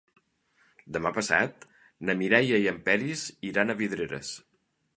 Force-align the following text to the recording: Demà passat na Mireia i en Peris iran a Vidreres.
Demà 0.95 1.11
passat 1.17 1.67
na 2.09 2.15
Mireia 2.21 2.63
i 2.63 2.67
en 2.73 2.79
Peris 2.89 3.27
iran 3.51 3.75
a 3.75 3.77
Vidreres. 3.83 4.33